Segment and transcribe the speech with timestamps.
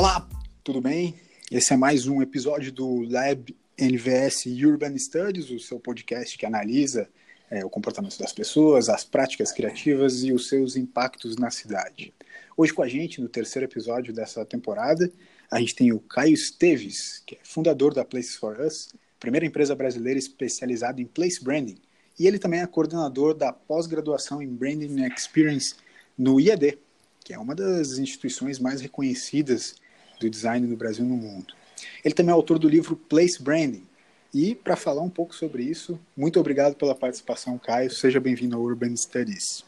[0.00, 0.28] Olá,
[0.62, 1.16] tudo bem?
[1.50, 7.08] Esse é mais um episódio do Lab NVS Urban Studies, o seu podcast que analisa
[7.50, 12.14] é, o comportamento das pessoas, as práticas criativas e os seus impactos na cidade.
[12.56, 15.10] Hoje com a gente, no terceiro episódio dessa temporada,
[15.50, 19.74] a gente tem o Caio Esteves, que é fundador da Places for Us, primeira empresa
[19.74, 21.78] brasileira especializada em place branding.
[22.16, 25.74] E ele também é coordenador da pós-graduação em Branding Experience
[26.16, 26.78] no IED,
[27.24, 29.74] que é uma das instituições mais reconhecidas
[30.20, 31.54] do design no Brasil e no mundo.
[32.04, 33.86] Ele também é autor do livro Place Branding.
[34.32, 37.90] E para falar um pouco sobre isso, muito obrigado pela participação, Caio.
[37.90, 39.64] Seja bem-vindo ao Urban Studies.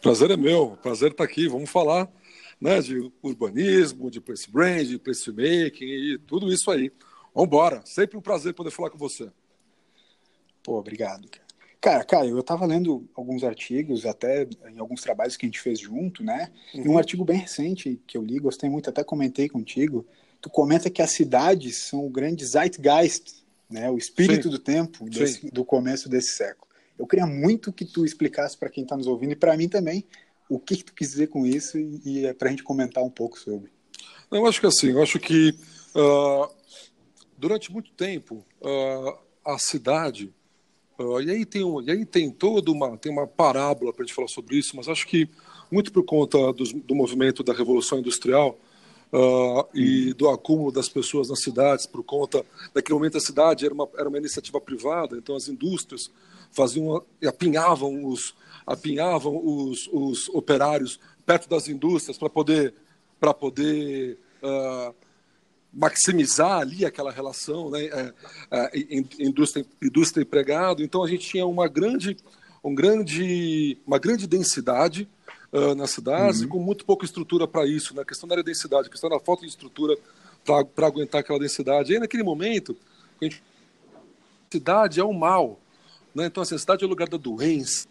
[0.00, 1.46] Prazer é meu, prazer estar aqui.
[1.46, 2.10] Vamos falar
[2.60, 6.90] né, de urbanismo, de place brand, de place making e tudo isso aí.
[7.34, 7.82] Vamos embora.
[7.84, 9.30] Sempre um prazer poder falar com você.
[10.62, 11.49] Pô, obrigado, cara.
[11.80, 15.80] Cara, cara, eu estava lendo alguns artigos, até em alguns trabalhos que a gente fez
[15.80, 16.50] junto, né?
[16.74, 16.80] Uhum.
[16.80, 16.98] E um uhum.
[16.98, 20.06] artigo bem recente que eu li, gostei muito, até comentei contigo.
[20.42, 23.90] Tu comenta que as cidades são o grande zeitgeist, né?
[23.90, 24.50] O espírito Sim.
[24.50, 26.68] do tempo desse, do começo desse século.
[26.98, 30.04] Eu queria muito que tu explicasse para quem está nos ouvindo e para mim também
[30.50, 33.02] o que, que, tu quis dizer com isso e, e é para a gente comentar
[33.02, 33.70] um pouco sobre.
[34.30, 35.54] Eu acho que assim, eu acho que
[35.94, 36.52] uh,
[37.38, 40.30] durante muito tempo uh, a cidade
[41.22, 44.14] e aí tem um, e aí tem toda uma tem uma parábola para a gente
[44.14, 45.28] falar sobre isso, mas acho que
[45.70, 48.58] muito por conta do, do movimento da revolução industrial
[49.12, 53.72] uh, e do acúmulo das pessoas nas cidades, por conta daquele momento a cidade era
[53.72, 56.10] uma era uma iniciativa privada, então as indústrias
[56.52, 58.34] faziam e apinhavam os
[58.66, 62.74] apinhavam os, os operários perto das indústrias para poder
[63.18, 64.94] para poder uh,
[65.72, 68.12] maximizar ali aquela relação, né, é,
[68.50, 68.70] é,
[69.18, 70.82] indústria, indústria empregado.
[70.82, 72.16] Então a gente tinha uma grande,
[72.62, 75.08] um grande, uma grande densidade
[75.52, 76.48] uh, nas cidades uhum.
[76.48, 77.94] com muito pouca estrutura para isso.
[77.94, 78.02] Né?
[78.02, 79.96] A questão não era densidade, a questão era a falta de estrutura
[80.44, 81.92] para aguentar aquela densidade.
[81.92, 82.76] E aí, naquele momento,
[83.20, 83.42] a, gente,
[83.94, 85.60] a cidade é o mal.
[86.14, 86.26] Né?
[86.26, 87.86] Então, assim, a cidade é o lugar da doença,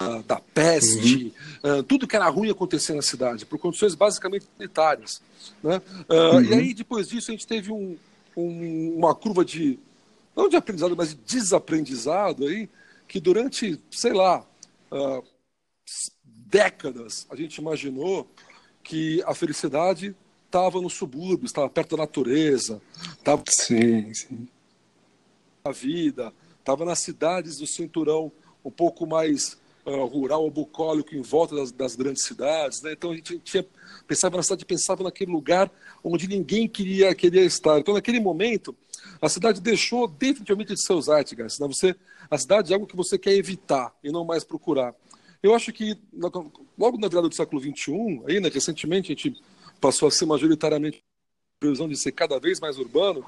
[0.00, 1.78] uh, da peste, uhum.
[1.78, 5.20] uh, tudo que era ruim acontecer na cidade, por condições basicamente sanitárias.
[5.62, 5.80] Né?
[6.08, 6.42] Uh, uhum.
[6.42, 7.96] E aí, depois disso, a gente teve um,
[8.36, 9.78] um, uma curva de,
[10.34, 12.68] não de aprendizado, mas de desaprendizado aí,
[13.06, 14.44] que durante, sei lá,
[16.24, 18.28] décadas, a gente imaginou
[18.82, 20.14] que a felicidade
[20.46, 22.80] estava nos subúrbios, estava perto da natureza,
[23.18, 24.48] estava sim, sim.
[25.64, 28.30] a vida, estava nas cidades do cinturão
[28.64, 32.82] um pouco mais uh, rural bucólico em volta das, das grandes cidades.
[32.82, 32.92] Né?
[32.92, 33.64] Então a gente tinha,
[34.06, 35.70] pensava na cidade, pensava naquele lugar
[36.02, 37.78] onde ninguém queria, queria estar.
[37.78, 38.74] Então naquele momento,
[39.20, 41.60] a cidade deixou definitivamente de ser os zeitgeist.
[41.60, 41.66] Né?
[41.66, 41.94] Você,
[42.30, 44.94] a cidade é algo que você quer evitar e não mais procurar.
[45.42, 45.98] Eu acho que
[46.78, 49.38] logo na virada do século XXI, aí, né, recentemente a gente
[49.78, 51.04] passou a ser majoritariamente
[51.60, 53.20] previsão de ser cada vez mais urbano,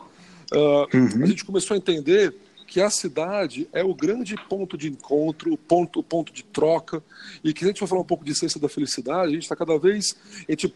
[0.53, 1.23] uh, uhum.
[1.23, 2.35] a gente começou a entender
[2.67, 7.03] que a cidade é o grande ponto de encontro, o ponto, o ponto de troca,
[7.45, 9.55] e que a gente vai falar um pouco de ciência da felicidade, a gente está
[9.55, 10.17] cada vez,
[10.49, 10.75] a gente,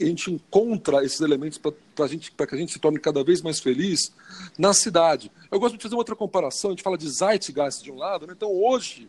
[0.00, 3.60] a gente encontra esses elementos para gente, que a gente se torne cada vez mais
[3.60, 4.12] feliz
[4.58, 5.30] na cidade.
[5.50, 8.26] Eu gosto de fazer uma outra comparação, a gente fala de Zeitgeist de um lado,
[8.26, 8.32] né?
[8.34, 9.08] então hoje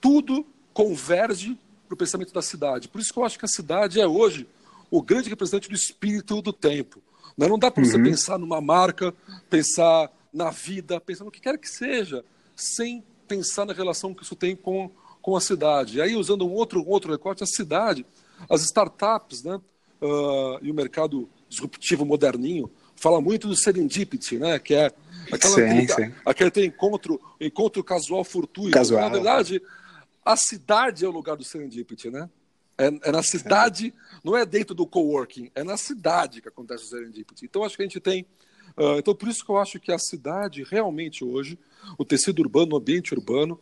[0.00, 1.58] tudo converge
[1.88, 2.88] para o pensamento da cidade.
[2.88, 4.46] Por isso que eu acho que a cidade é hoje
[4.90, 7.00] o grande representante do espírito do tempo.
[7.36, 7.48] Né?
[7.48, 8.04] Não dá para você uhum.
[8.04, 9.14] pensar numa marca,
[9.48, 12.22] pensar na vida, pensando no que quer que seja,
[12.54, 14.90] sem pensar na relação que isso tem com,
[15.22, 15.96] com a cidade.
[15.96, 18.04] E aí, usando um outro, um outro recorte, a cidade,
[18.48, 24.74] as startups né, uh, e o mercado disruptivo moderninho fala muito do serendipity, né, que
[24.74, 24.92] é
[25.32, 26.14] aquela, sim, aquele, sim.
[26.24, 28.72] aquele encontro, encontro casual fortuito.
[28.72, 29.00] Casual.
[29.00, 29.62] Na verdade,
[30.24, 32.28] a cidade é o lugar do serendipity, né?
[32.78, 36.88] É, é, na cidade, não é dentro do coworking, é na cidade que acontece o
[36.88, 37.46] serendipity.
[37.46, 38.26] Então, acho que a gente tem
[38.76, 41.58] Uh, então, por isso que eu acho que a cidade, realmente hoje,
[41.98, 43.58] o tecido urbano, o ambiente urbano,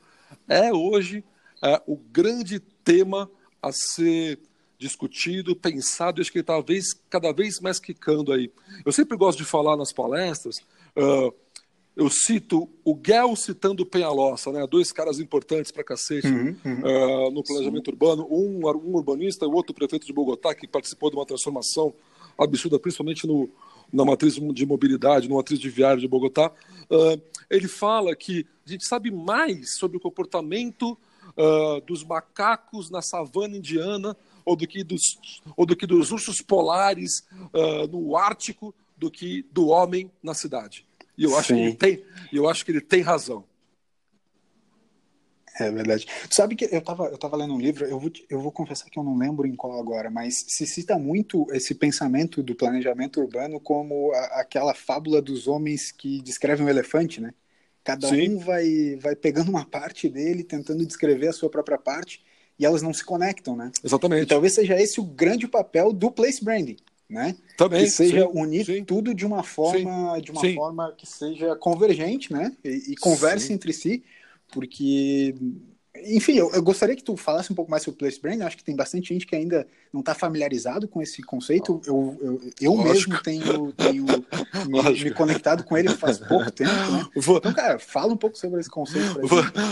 [0.49, 1.25] é hoje
[1.63, 3.31] uh, o grande tema
[3.63, 4.39] a ser
[4.77, 8.51] discutido, pensado, e acho que ele talvez cada vez mais quicando aí.
[8.85, 10.57] Eu sempre gosto de falar nas palestras,
[10.97, 11.33] uh,
[11.97, 14.67] eu cito o Guel citando o Penhalossa, né?
[14.67, 16.81] dois caras importantes para cacete uhum, uhum.
[16.81, 17.93] Uh, no planejamento Sim.
[17.93, 21.95] urbano, um, um urbanista e o outro prefeito de Bogotá, que participou de uma transformação
[22.37, 23.49] absurda, principalmente no,
[23.95, 26.51] na matriz de mobilidade, na matriz de viário de Bogotá,
[26.91, 30.99] uh, ele fala que a gente sabe mais sobre o comportamento
[31.37, 35.19] uh, dos macacos na savana indiana ou do que dos,
[35.57, 40.85] ou do que dos ursos polares uh, no Ártico do que do homem na cidade.
[41.17, 43.45] E eu acho, que ele tem, eu acho que ele tem razão.
[45.59, 46.07] É verdade.
[46.29, 48.91] Tu sabe que eu estava eu tava lendo um livro, eu vou, eu vou confessar
[48.91, 53.21] que eu não lembro em qual agora, mas se cita muito esse pensamento do planejamento
[53.21, 57.33] urbano como a, aquela fábula dos homens que descrevem o elefante, né?
[57.85, 58.31] Cada Sim.
[58.31, 62.25] um vai, vai pegando uma parte dele, tentando descrever a sua própria parte,
[62.59, 63.71] e elas não se conectam, né?
[63.83, 64.23] Exatamente.
[64.23, 66.77] E talvez seja esse o grande papel do place branding,
[67.09, 67.37] né?
[67.57, 67.85] Também.
[67.85, 68.85] Que seja sim, unir sim.
[68.85, 72.53] tudo de uma forma, sim, de uma forma que seja convergente, né?
[72.65, 74.03] E, e converse entre si
[74.55, 75.35] porque
[76.03, 78.41] enfim, eu, eu, gostaria que tu falasse um pouco mais sobre o place brand.
[78.41, 81.81] Eu acho que tem bastante gente que ainda não está familiarizado com esse conceito.
[81.87, 86.73] Eu, eu, eu mesmo tenho, tenho me, me, conectado com ele faz pouco tempo.
[86.73, 87.07] Né?
[87.17, 89.21] Então, cara, fala um pouco sobre esse conceito.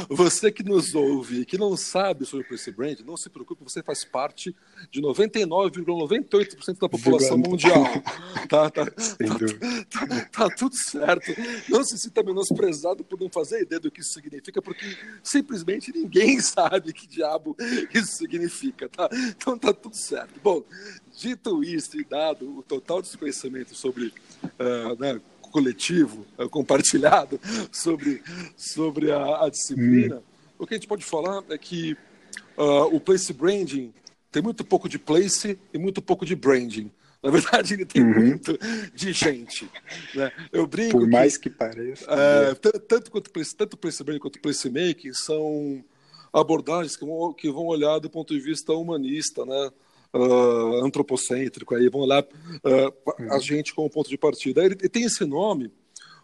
[0.08, 3.64] Você que nos ouve e que não sabe sobre o place brand, não se preocupe,
[3.64, 4.54] você faz parte
[4.92, 7.84] de 99,98% da população mundial.
[8.48, 11.32] Tá, tá, tá, tá, tá, tudo certo.
[11.68, 16.11] Não se sinta menosprezado por não fazer ideia do que isso significa, porque simplesmente ninguém
[16.12, 17.56] ninguém sabe que diabo
[17.92, 19.08] isso significa, tá?
[19.28, 20.38] Então tá tudo certo.
[20.42, 20.62] Bom,
[21.18, 24.12] dito isso e dado o total desconhecimento sobre
[24.42, 27.40] uh, né, coletivo, uh, compartilhado
[27.72, 28.22] sobre,
[28.56, 30.22] sobre a, a disciplina, hum.
[30.58, 31.96] o que a gente pode falar é que
[32.56, 33.92] uh, o place branding
[34.30, 36.90] tem muito pouco de place e muito pouco de branding.
[37.22, 38.14] Na verdade, ele tem uhum.
[38.14, 38.58] muito
[38.92, 39.70] de gente.
[40.12, 40.32] Né?
[40.50, 40.98] Eu brinco.
[40.98, 42.04] Por mais que, que pareça.
[42.10, 42.54] É,
[42.88, 45.84] tanto, quanto, tanto place branding quanto place making são
[46.32, 49.70] abordagens que vão, que vão olhar do ponto de vista humanista, né?
[50.14, 54.62] Uh, antropocêntrico, aí vão olhar uh, a gente como ponto de partida.
[54.62, 55.72] Ele, ele, tem esse nome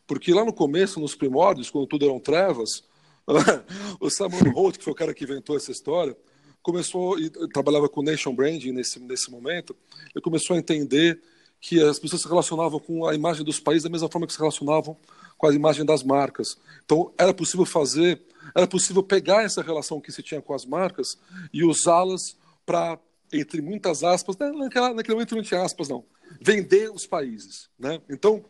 [0.07, 2.83] porque lá no começo, nos primórdios, quando tudo eram trevas,
[4.01, 6.17] o Samuel Holt, que foi o cara que inventou essa história,
[6.63, 9.77] começou e trabalhava com nation branding nesse nesse momento,
[10.15, 11.21] ele começou a entender
[11.61, 14.39] que as pessoas se relacionavam com a imagem dos países da mesma forma que se
[14.39, 14.97] relacionavam
[15.37, 16.57] com a imagem das marcas.
[16.85, 18.21] Então, era possível fazer
[18.55, 21.19] era possível pegar essa relação que se tinha com as marcas
[21.53, 22.99] e usá-las para,
[23.33, 26.05] entre muitas aspas, né, naquela, naquele momento não tinha aspas, não,
[26.41, 27.69] vender os países.
[27.79, 28.01] Né?
[28.09, 28.45] Então,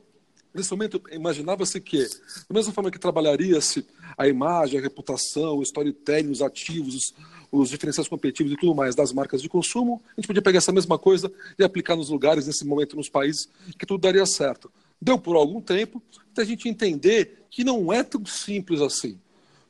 [0.53, 2.03] nesse momento, imaginava-se que,
[2.49, 3.87] da mesma forma que trabalharia-se
[4.17, 7.15] a imagem, a reputação, o storytelling, os ativos, os,
[7.51, 10.73] os diferenciais competitivos e tudo mais das marcas de consumo, a gente podia pegar essa
[10.73, 13.49] mesma coisa e aplicar nos lugares, nesse momento, nos países,
[13.79, 14.71] que tudo daria certo.
[15.01, 16.03] Deu por algum tempo,
[16.33, 19.19] até a gente entender que não é tão simples assim.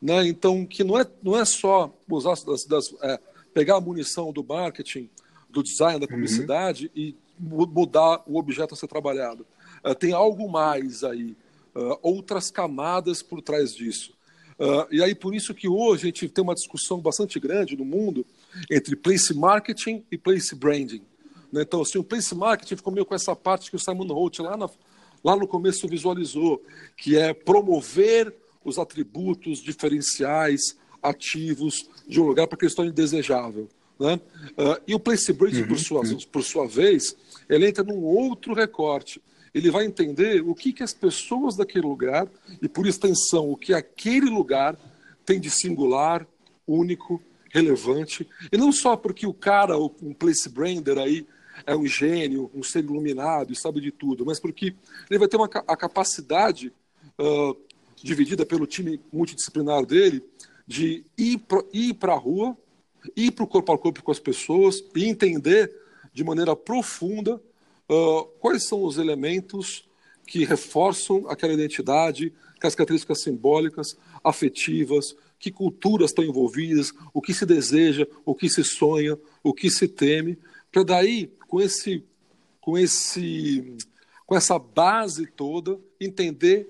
[0.01, 0.27] Né?
[0.29, 3.19] Então, que não é, não é só usar das, das é,
[3.53, 5.11] pegar a munição do marketing,
[5.51, 6.13] do design, da uhum.
[6.13, 7.03] publicidade uhum.
[7.03, 9.47] e mudar o objeto a ser trabalhado.
[9.85, 11.37] Uh, tem algo mais aí,
[11.75, 14.13] uh, outras camadas por trás disso.
[14.59, 17.85] Uh, e aí, por isso que hoje a gente tem uma discussão bastante grande no
[17.85, 18.27] mundo
[18.69, 21.03] entre place marketing e place branding.
[21.53, 21.63] Né?
[21.63, 24.57] Então, assim, o place marketing ficou meio com essa parte que o Simon Holt lá,
[24.57, 24.69] na,
[25.23, 26.63] lá no começo visualizou,
[26.97, 32.93] que é promover os atributos diferenciais, ativos de um lugar para que ele se torne
[32.93, 33.69] desejável.
[33.99, 34.21] Né?
[34.53, 36.19] Uh, e o Place Bridge, uhum, por, sua, uhum.
[36.31, 37.17] por sua vez,
[37.49, 39.23] ele entra num outro recorte.
[39.53, 42.29] Ele vai entender o que, que as pessoas daquele lugar,
[42.63, 44.79] e por extensão, o que aquele lugar
[45.25, 46.27] tem de singular,
[46.67, 47.21] único,
[47.51, 48.29] relevante.
[48.53, 51.27] E não só porque o cara, um place brander aí,
[51.67, 54.75] é um gênio, um ser iluminado e sabe de tudo, mas porque
[55.11, 56.73] ele vai ter uma, a capacidade
[57.19, 57.57] uh,
[58.03, 60.23] dividida pelo time multidisciplinar dele,
[60.67, 62.57] de ir para a rua,
[63.17, 65.75] ir para o corpo a corpo com as pessoas e entender
[66.13, 67.41] de maneira profunda
[67.89, 69.89] uh, quais são os elementos
[70.27, 77.47] que reforçam aquela identidade, as características simbólicas, afetivas, que culturas estão envolvidas, o que se
[77.47, 80.37] deseja, o que se sonha, o que se teme,
[80.71, 82.05] para daí, com esse,
[82.61, 83.77] com esse,
[84.27, 86.69] com essa base toda, entender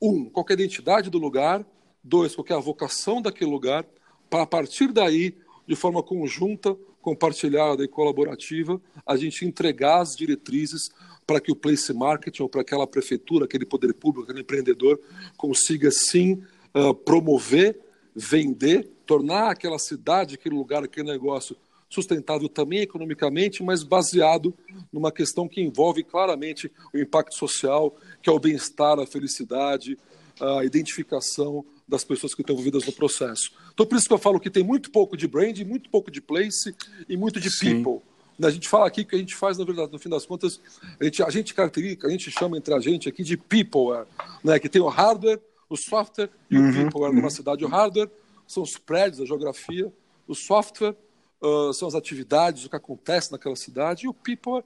[0.00, 1.64] um, qual a identidade do lugar,
[2.02, 3.84] dois, qual é a vocação daquele lugar,
[4.28, 10.90] para a partir daí, de forma conjunta, compartilhada e colaborativa, a gente entregar as diretrizes
[11.26, 15.00] para que o place marketing ou para aquela prefeitura, aquele poder público, aquele empreendedor
[15.36, 16.42] consiga sim
[16.74, 17.78] uh, promover,
[18.14, 21.56] vender, tornar aquela cidade, aquele lugar, aquele negócio
[21.88, 24.54] sustentável também economicamente, mas baseado
[24.92, 29.98] numa questão que envolve claramente o impacto social, que é o bem-estar, a felicidade,
[30.40, 33.52] a identificação das pessoas que estão envolvidas no processo.
[33.72, 36.20] Então, por isso que eu falo que tem muito pouco de brand, muito pouco de
[36.20, 36.74] place
[37.08, 37.82] e muito de Sim.
[37.82, 38.00] people.
[38.42, 40.60] A gente fala aqui que a gente faz, na verdade, no fim das contas,
[40.98, 44.06] a gente, a gente caracteriza, a gente chama entre a gente aqui de people,
[44.42, 44.58] né?
[44.58, 47.00] que tem o hardware, o software e uhum, o people.
[47.02, 47.12] Uhum.
[47.12, 48.10] Numa cidade, o hardware
[48.46, 49.92] são os prédios, a geografia,
[50.26, 50.96] o software
[51.42, 54.64] uh, são as atividades, o que acontece naquela cidade, e o people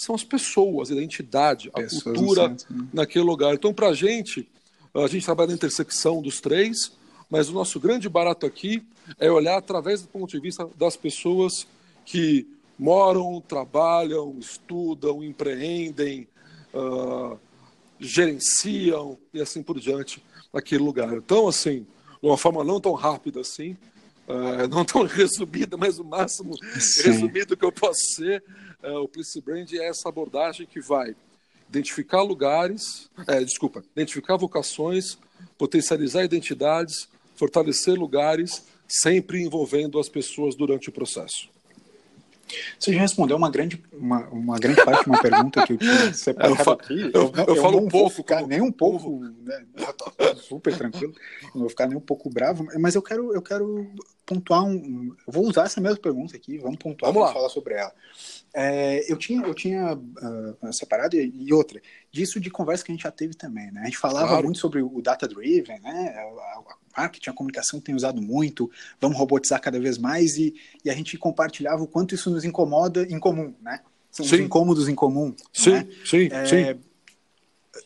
[0.00, 2.56] são as pessoas, a identidade, a cultura né?
[2.90, 3.52] naquele lugar.
[3.52, 4.48] Então, para a gente,
[4.94, 6.90] a gente trabalha na intersecção dos três,
[7.28, 8.82] Mas o nosso grande barato aqui
[9.18, 11.66] é olhar através do ponto de vista das pessoas
[12.04, 12.46] que
[12.78, 16.26] moram, trabalham, estudam, empreendem,
[16.74, 17.38] uh,
[18.00, 21.12] gerenciam e assim por diante naquele lugar.
[21.12, 21.86] Então, assim,
[22.20, 23.76] de uma forma não tão rápida assim,
[24.30, 27.02] uh, não tão resumida, mas o máximo Sim.
[27.10, 28.42] resumido que eu posso ser,
[28.82, 31.14] uh, o Place Brand é essa abordagem que vai
[31.68, 35.16] identificar lugares, é, desculpa, identificar vocações,
[35.56, 41.48] potencializar identidades, fortalecer lugares, sempre envolvendo as pessoas durante o processo.
[42.78, 46.12] Você já respondeu uma grande, uma, uma grande parte de uma pergunta que eu tinha
[46.14, 47.00] separado eu aqui.
[47.00, 48.10] Eu, eu, eu, eu falo um pouco.
[48.10, 49.64] ficar como, nem um pouco, né,
[50.48, 51.14] super tranquilo,
[51.54, 53.88] não vou ficar nem um pouco bravo, mas eu quero, eu quero
[54.30, 55.14] pontuar um.
[55.26, 57.92] Eu vou usar essa mesma pergunta aqui, vamos pontuar, vamos, vamos falar sobre ela.
[58.54, 61.80] É, eu tinha, eu tinha uh, separado, e, e, outra,
[62.12, 63.82] disso de conversa que a gente já teve também, né?
[63.82, 64.44] A gente falava claro.
[64.44, 66.14] muito sobre o data-driven, né?
[66.16, 68.70] A, a, marketing, a comunicação tem usado muito,
[69.00, 73.02] vamos robotizar cada vez mais, e, e a gente compartilhava o quanto isso nos incomoda
[73.04, 73.80] em comum, né?
[74.10, 74.34] São sim.
[74.36, 75.34] os incômodos em comum.
[75.52, 75.88] Sim, né?
[76.04, 76.80] sim, é, sim.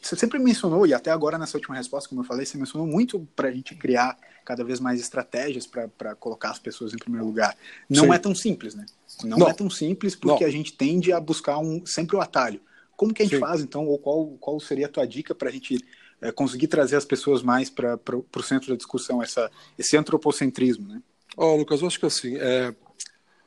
[0.00, 3.26] Você sempre mencionou, e até agora nessa última resposta, como eu falei, você mencionou muito
[3.34, 7.56] para a gente criar cada vez mais estratégias para colocar as pessoas em primeiro lugar.
[7.88, 8.12] Não sim.
[8.12, 8.84] é tão simples, né?
[9.22, 10.48] Não, Não, é tão simples porque Não.
[10.48, 12.60] a gente tende a buscar um, sempre o atalho.
[12.96, 13.40] Como que a gente sim.
[13.40, 15.78] faz, então, ou qual, qual seria a tua dica para a gente
[16.20, 21.02] é, conseguir trazer as pessoas mais para o centro da discussão, essa, esse antropocentrismo, né?
[21.36, 22.74] Oh, Lucas, eu acho que assim, é,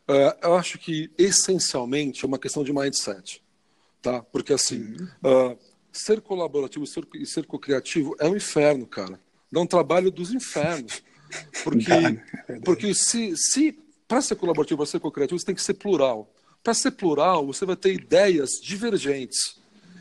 [0.08, 3.42] é, eu acho que essencialmente é uma questão de mindset,
[4.02, 4.22] tá?
[4.24, 5.54] Porque assim, uhum.
[5.54, 5.58] uh,
[5.98, 9.20] ser colaborativo ser, e ser co-criativo é um inferno, cara.
[9.52, 11.02] Dá um trabalho dos infernos.
[11.64, 11.92] Porque,
[12.48, 13.78] é porque se, se
[14.08, 16.32] para ser colaborativo, para ser co-criativo, você tem que ser plural.
[16.64, 19.58] Para ser plural, você vai ter ideias divergentes.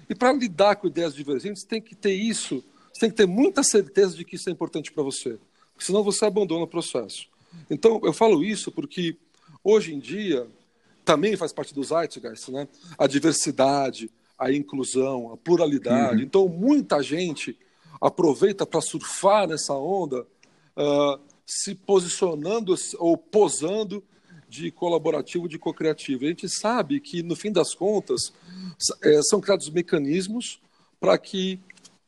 [0.09, 2.63] E para lidar com ideias divergentes, tem que ter isso,
[2.93, 5.39] você tem que ter muita certeza de que isso é importante para você,
[5.79, 7.27] senão você abandona o processo.
[7.69, 9.17] Então, eu falo isso porque
[9.65, 10.47] hoje em dia
[11.05, 12.69] também faz parte do Zeitgeist, né?
[12.99, 16.19] A diversidade, a inclusão, a pluralidade.
[16.19, 16.23] Uhum.
[16.23, 17.57] Então, muita gente
[18.01, 20.27] aproveita para surfar nessa onda,
[20.77, 24.03] uh, se posicionando ou posando
[24.49, 26.25] de colaborativo, de co-criativo.
[26.25, 28.33] A gente sabe que, no fim das contas,
[29.03, 30.61] é, são criados mecanismos
[31.01, 31.61] para que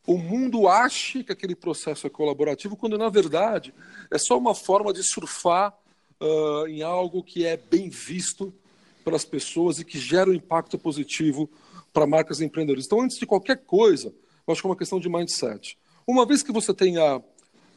[0.05, 3.73] o mundo ache que aquele processo é colaborativo, quando, na verdade,
[4.09, 5.77] é só uma forma de surfar
[6.19, 8.53] uh, em algo que é bem visto
[9.03, 11.49] pelas pessoas e que gera um impacto positivo
[11.93, 12.85] para marcas e empreendedores.
[12.85, 14.13] Então, antes de qualquer coisa,
[14.47, 15.77] eu acho que é uma questão de mindset.
[16.07, 17.21] Uma vez que você tenha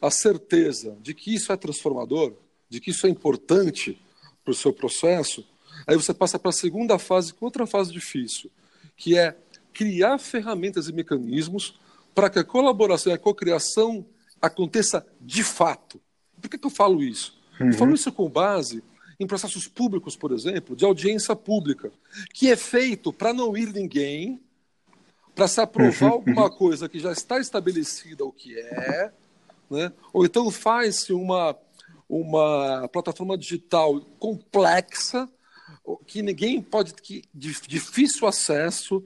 [0.01, 2.33] a certeza de que isso é transformador,
[2.69, 3.99] de que isso é importante
[4.43, 5.45] para o seu processo,
[5.87, 8.51] aí você passa para a segunda fase, que é outra fase difícil,
[8.97, 9.37] que é
[9.73, 11.79] criar ferramentas e mecanismos
[12.13, 14.05] para que a colaboração e a cocriação
[14.41, 16.01] aconteça de fato.
[16.41, 17.39] Por que, que eu falo isso?
[17.59, 17.67] Uhum.
[17.67, 18.83] Eu falo isso com base
[19.19, 21.91] em processos públicos, por exemplo, de audiência pública,
[22.33, 24.41] que é feito para não ir ninguém,
[25.35, 26.13] para se aprovar uhum.
[26.13, 29.11] alguma coisa que já está estabelecida o que é,
[29.69, 29.91] né?
[30.11, 31.57] ou então faz-se uma
[32.07, 35.27] uma plataforma digital complexa
[36.05, 39.03] que ninguém pode que de difícil acesso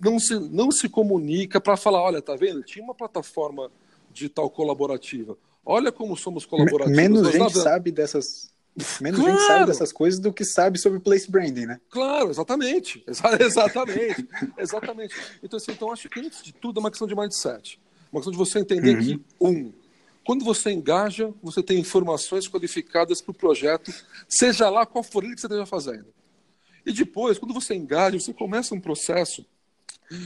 [0.00, 3.70] não se não se comunica para falar olha tá vendo tinha uma plataforma
[4.12, 8.54] digital colaborativa olha como somos colaborativos menos gente sabe dessas
[9.00, 9.38] menos claro.
[9.38, 14.28] gente sabe dessas coisas do que sabe sobre place branding né claro exatamente exatamente
[14.58, 17.80] exatamente então assim, então acho que antes de tudo é uma questão de mindset
[18.12, 19.02] uma questão de você entender uhum.
[19.02, 19.72] que um
[20.26, 23.94] quando você engaja, você tem informações qualificadas para o projeto,
[24.28, 26.06] seja lá qual for ele que você esteja fazendo.
[26.84, 29.46] E depois, quando você engaja, você começa um processo.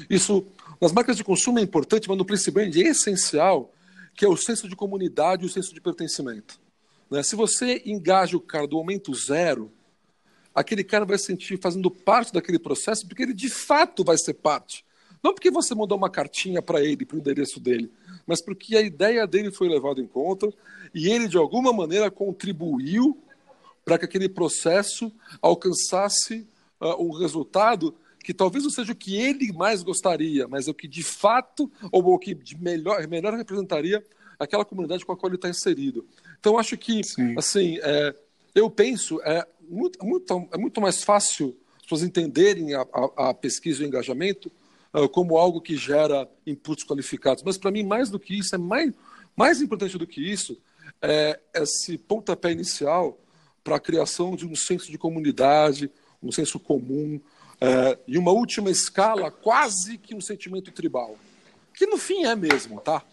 [0.08, 0.46] Isso,
[0.80, 3.74] nas marcas de consumo é importante, mas no Place Brand é essencial,
[4.14, 6.58] que é o senso de comunidade e o senso de pertencimento.
[7.10, 7.22] Né?
[7.22, 9.70] Se você engaja o cara do momento zero,
[10.54, 14.34] aquele cara vai se sentir fazendo parte daquele processo, porque ele de fato vai ser
[14.34, 14.84] parte.
[15.22, 17.90] Não porque você mandou uma cartinha para ele, para o endereço dele,
[18.26, 20.48] mas porque a ideia dele foi levada em conta
[20.94, 23.18] e ele, de alguma maneira, contribuiu
[23.84, 25.12] para que aquele processo
[25.42, 26.46] alcançasse
[26.80, 30.74] uh, um resultado que talvez não seja o que ele mais gostaria, mas é o
[30.74, 34.04] que de fato, ou o que de melhor, melhor representaria
[34.38, 36.06] aquela comunidade com a qual ele está inserido.
[36.40, 37.34] Então, acho que, Sim.
[37.38, 38.14] assim, é,
[38.54, 43.34] eu penso, é muito, muito, é muito mais fácil as pessoas entenderem a, a, a
[43.34, 44.50] pesquisa e o engajamento
[44.92, 47.42] ah, como algo que gera inputs qualificados.
[47.42, 48.92] Mas, para mim, mais do que isso, é mais,
[49.36, 50.58] mais importante do que isso,
[51.02, 53.18] é esse pontapé inicial
[53.62, 55.90] para a criação de um senso de comunidade,
[56.22, 57.20] um senso comum,
[57.60, 61.18] é, e uma última escala, quase que um sentimento tribal.
[61.74, 63.04] Que no fim é mesmo, tá?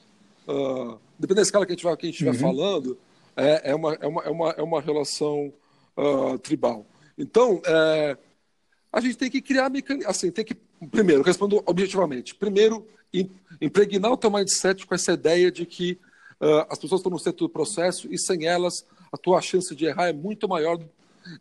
[0.48, 2.40] uh, dependendo da escala que a gente estiver uhum.
[2.40, 2.98] falando,
[3.38, 5.53] é, é, uma, é, uma, é, uma, é uma relação
[5.96, 6.86] uh, tribal.
[7.17, 8.17] Então, é,
[8.91, 10.56] a gente tem que criar mecanismos, assim, tem que,
[10.91, 12.86] primeiro, respondendo objetivamente, primeiro,
[13.62, 16.00] impregnar o teu mindset com essa ideia de que
[16.41, 19.86] uh, as pessoas estão no centro do processo e sem elas a tua chance de
[19.86, 20.77] errar é muito maior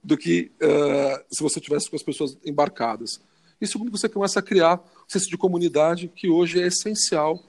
[0.03, 3.21] do que uh, se você tivesse com as pessoas embarcadas.
[3.61, 7.43] E segundo, você começa a criar um senso de comunidade que hoje é essencial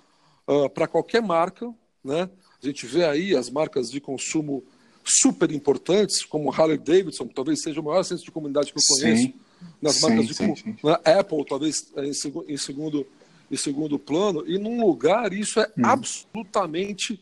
[0.47, 1.71] uh, para qualquer marca.
[2.03, 2.29] Né?
[2.61, 4.63] A gente vê aí as marcas de consumo
[5.03, 8.83] super importantes, como Harley Davidson, que talvez seja o maior senso de comunidade que eu
[8.87, 9.23] conheço.
[9.23, 9.33] Sim.
[9.81, 10.75] Nas sim, marcas de sim, sim.
[10.83, 12.09] Na Apple, talvez em,
[12.53, 13.07] em, segundo,
[13.49, 15.85] em segundo plano, e num lugar isso é hum.
[15.85, 17.19] absolutamente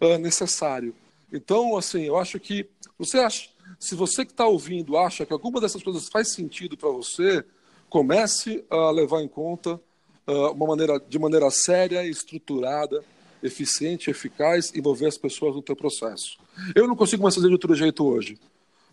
[0.00, 0.94] uh, necessário.
[1.32, 2.66] Então, assim, eu acho que
[2.98, 6.88] você acha, se você que está ouvindo acha que alguma dessas coisas faz sentido para
[6.88, 7.44] você,
[7.88, 9.80] comece a levar em conta
[10.26, 13.02] uh, uma maneira, de maneira séria, estruturada,
[13.42, 16.38] eficiente, eficaz, envolver as pessoas no teu processo.
[16.74, 18.38] Eu não consigo mais fazer de outro jeito hoje,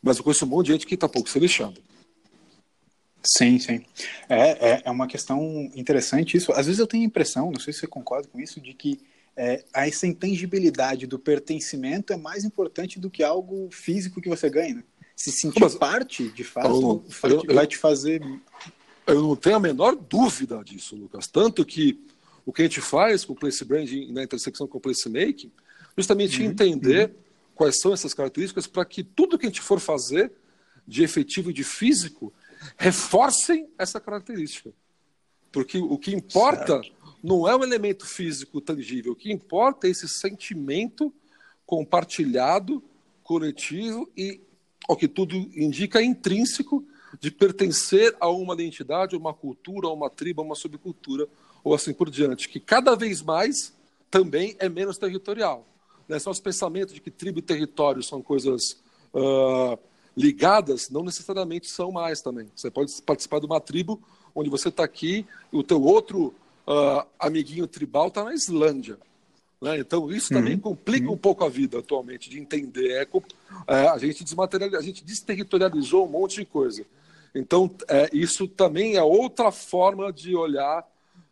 [0.01, 1.81] mas eu conheço um monte de gente que está pouco se lixando.
[3.25, 3.83] Sim, sim.
[4.29, 5.41] É, é, é, uma questão
[5.75, 6.51] interessante isso.
[6.51, 8.99] Às vezes eu tenho a impressão, não sei se você concorda com isso, de que
[9.35, 14.75] é, essa intangibilidade do pertencimento é mais importante do que algo físico que você ganha.
[14.75, 14.83] Né?
[15.15, 18.21] Se sentir Mas, parte, de fato, eu, eu, vai te fazer.
[19.07, 21.27] Eu não tenho a menor dúvida disso, Lucas.
[21.27, 21.99] Tanto que
[22.45, 25.51] o que a gente faz com o place branding na intersecção com o place making,
[25.97, 27.15] justamente uhum, entender uhum.
[27.55, 30.31] quais são essas características para que tudo que a gente for fazer
[30.87, 32.31] de efetivo e de físico
[32.77, 34.71] reforcem essa característica.
[35.51, 36.91] Porque o que importa certo.
[37.23, 41.13] não é o elemento físico tangível, o que importa é esse sentimento
[41.65, 42.83] compartilhado,
[43.23, 44.39] coletivo e,
[44.87, 46.85] o que tudo indica, intrínseco
[47.19, 51.27] de pertencer a uma identidade, a uma cultura, a uma tribo, a uma subcultura,
[51.65, 53.74] ou assim por diante, que cada vez mais
[54.12, 55.65] também é menos territorial.
[56.07, 56.19] Né?
[56.19, 58.77] Só os pensamentos de que tribo e território são coisas
[59.12, 59.77] uh,
[60.15, 62.48] ligadas não necessariamente são mais também.
[62.55, 64.00] Você pode participar de uma tribo
[64.36, 66.35] onde você está aqui e o teu outro
[66.68, 69.00] uh, amiguinho tribal está na Islândia.
[69.59, 69.79] Né?
[69.79, 70.39] Então isso uhum.
[70.39, 71.13] também complica uhum.
[71.13, 72.92] um pouco a vida atualmente de entender.
[72.92, 73.07] É,
[73.74, 76.85] é, a gente desmaterializou, a gente desterritorializou um monte de coisa.
[77.33, 80.85] Então é, isso também é outra forma de olhar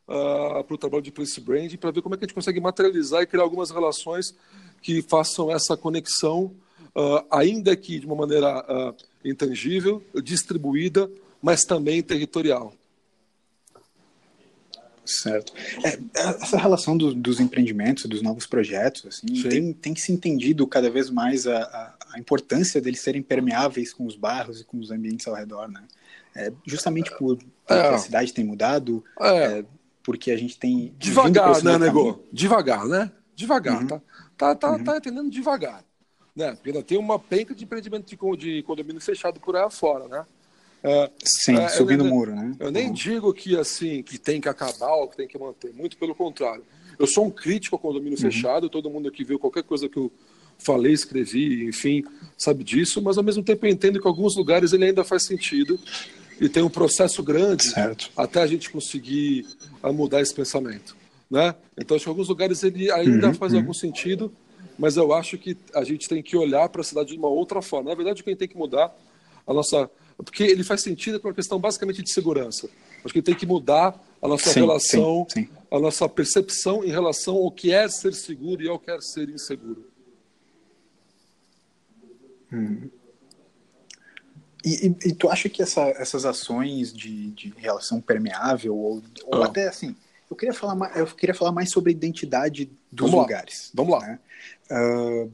[0.08, 2.60] uh, para o trabalho de place branding para ver como é que a gente consegue
[2.60, 4.36] materializar e criar algumas relações
[4.82, 6.54] que façam essa conexão
[6.96, 11.10] uh, ainda que de uma maneira uh, intangível, distribuída,
[11.42, 12.74] mas também territorial.
[15.06, 15.54] Certo.
[15.84, 20.90] É, essa relação do, dos empreendimentos, dos novos projetos, assim, tem, tem se entendido cada
[20.90, 24.92] vez mais a, a, a, importância deles serem permeáveis com os bairros e com os
[24.92, 25.84] ambientes ao redor, né?
[26.34, 27.90] É, justamente por, porque é.
[27.90, 29.60] a cidade tem mudado, é.
[29.60, 29.66] é
[30.04, 30.94] porque a gente tem...
[30.98, 32.24] Devagar, né, Nego?
[32.32, 33.12] Devagar, né?
[33.36, 33.88] Devagar, uhum.
[33.88, 34.02] tá?
[34.38, 34.84] Tá, tá, uhum.
[34.84, 35.84] tá entendendo devagar
[36.36, 36.54] né?
[36.54, 40.26] Porque ainda tem uma penca de empreendimento de, de condomínio fechado por aí fora, né?
[40.84, 42.56] É, Sim, é, subindo o muro, né?
[42.60, 42.94] Eu nem uhum.
[42.94, 46.64] digo que assim que tem que acabar ou que tem que manter, muito pelo contrário.
[47.00, 48.22] Eu sou um crítico ao condomínio uhum.
[48.22, 50.12] fechado, todo mundo aqui viu qualquer coisa que eu
[50.58, 52.04] falei, escrevi, enfim,
[52.38, 55.26] sabe disso, mas ao mesmo tempo eu entendo que em alguns lugares ele ainda faz
[55.26, 55.80] sentido
[56.44, 58.12] e tem um processo grande certo.
[58.18, 59.48] até a gente conseguir
[59.94, 60.94] mudar esse pensamento.
[61.32, 61.56] Né?
[61.78, 63.60] Então, acho que em alguns lugares ele ainda uhum, faz uhum.
[63.60, 64.30] algum sentido,
[64.78, 67.62] mas eu acho que a gente tem que olhar para a cidade de uma outra
[67.62, 67.92] forma.
[67.92, 68.94] Na verdade, o que a gente tem que mudar
[69.48, 69.90] a nossa.
[70.18, 72.70] Porque ele faz sentido com a questão basicamente de segurança.
[73.06, 75.50] Acho que tem que mudar a nossa sim, relação, sim, sim.
[75.72, 79.30] a nossa percepção em relação ao que é ser seguro e ao que é ser
[79.30, 79.86] inseguro.
[82.52, 82.90] Hum.
[84.64, 89.44] E, e, e, tu acha que essa, essas ações de, de relação permeável, ou, ou
[89.44, 89.48] ah.
[89.48, 89.96] até assim,
[90.30, 93.72] eu queria, falar, eu queria falar mais sobre a identidade dos Vamos lugares.
[93.76, 93.84] Lá.
[93.84, 94.08] Vamos lá.
[94.08, 94.20] Né?
[94.72, 95.32] Uh,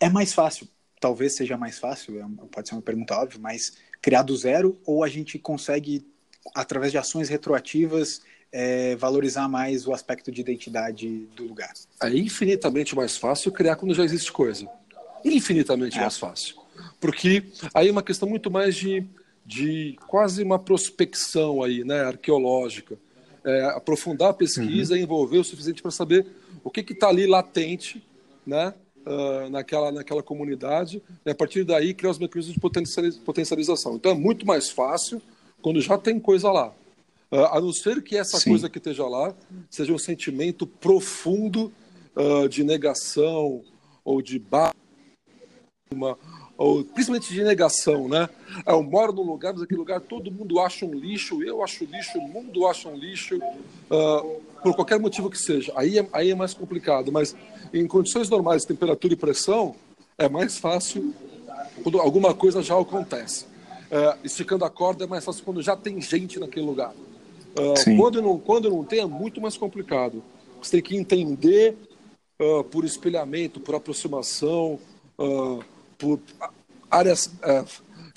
[0.00, 0.68] é mais fácil,
[1.00, 5.04] talvez seja mais fácil, é pode ser uma pergunta óbvia, mas criar do zero ou
[5.04, 6.06] a gente consegue,
[6.54, 8.22] através de ações retroativas,
[8.52, 11.72] é, valorizar mais o aspecto de identidade do lugar?
[12.02, 14.68] É infinitamente mais fácil criar quando já existe coisa.
[15.24, 16.00] Infinitamente é.
[16.00, 16.61] mais fácil.
[17.02, 17.42] Porque
[17.74, 19.04] aí é uma questão muito mais de,
[19.44, 22.96] de quase uma prospecção aí, né, arqueológica.
[23.44, 25.00] É, aprofundar a pesquisa uhum.
[25.00, 26.24] envolver o suficiente para saber
[26.62, 28.00] o que está ali latente
[28.46, 28.72] né,
[29.04, 33.96] uh, naquela, naquela comunidade, e a partir daí criar os mecanismos de potencialização.
[33.96, 35.20] Então é muito mais fácil
[35.60, 36.72] quando já tem coisa lá.
[37.32, 38.50] Uh, a não ser que essa Sim.
[38.50, 39.34] coisa que esteja lá
[39.68, 41.72] seja um sentimento profundo
[42.14, 43.60] uh, de negação
[44.04, 44.38] ou de
[45.90, 46.16] uma,
[46.62, 48.28] ou principalmente de negação, né?
[48.64, 51.84] Ah, eu moro num lugar, mas aquele lugar todo mundo acha um lixo, eu acho
[51.84, 55.72] lixo, o mundo acha um lixo, uh, por qualquer motivo que seja.
[55.74, 57.34] Aí é, aí é mais complicado, mas
[57.74, 59.74] em condições normais, temperatura e pressão,
[60.16, 61.12] é mais fácil
[61.82, 63.44] quando alguma coisa já acontece.
[63.90, 66.94] Uh, esticando a corda é mais fácil quando já tem gente naquele lugar.
[67.58, 70.22] Uh, quando, não, quando não tem, é muito mais complicado.
[70.62, 71.76] Você tem que entender
[72.40, 74.78] uh, por espelhamento, por aproximação,
[75.18, 75.71] uh,
[76.02, 76.18] por
[76.90, 77.26] áreas.
[77.26, 77.64] Uh,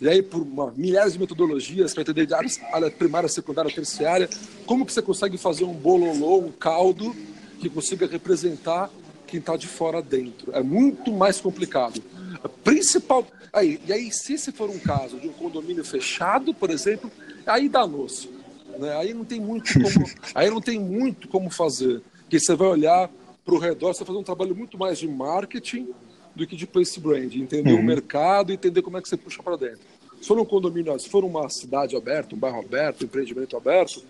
[0.02, 4.28] e aí, por uma, milhares de metodologias para entender de áreas, área primária, secundária, terciária,
[4.66, 7.16] como que você consegue fazer um bololô, um caldo
[7.60, 8.90] que consiga representar
[9.28, 10.52] quem está de fora dentro.
[10.52, 12.02] É muito mais complicado.
[12.44, 13.26] A principal.
[13.54, 17.10] Aí, e aí, se esse for um caso de um condomínio fechado, por exemplo,
[17.46, 18.30] aí danou-se.
[18.78, 18.94] Né?
[18.98, 22.02] Aí não tem muito como, aí não tem muito como fazer.
[22.24, 23.10] Porque você vai olhar
[23.46, 25.88] para o redor, você vai fazer um trabalho muito mais de marketing
[26.36, 27.80] do que de place brand, entender uhum.
[27.80, 29.80] o mercado, entender como é que você puxa para dentro.
[30.22, 34.04] Se for um condomínio, se for uma cidade aberta, um bairro aberto, um empreendimento aberto,